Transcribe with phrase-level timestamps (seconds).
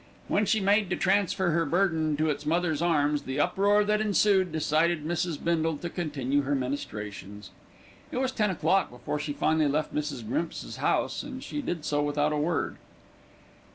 [0.27, 4.51] When she made to transfer her burden to its mother's arms, the uproar that ensued
[4.51, 5.37] decided Mrs.
[5.43, 7.51] Bindle to continue her ministrations.
[8.11, 10.27] It was ten o'clock before she finally left Mrs.
[10.27, 12.77] Grimps's house, and she did so without a word.